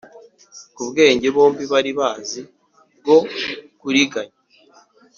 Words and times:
ku 0.75 0.81
bwenge 0.89 1.27
bombi 1.35 1.63
bari 1.71 1.91
bazi 1.99 2.41
bwo 2.99 3.17
kuriganya. 3.79 4.37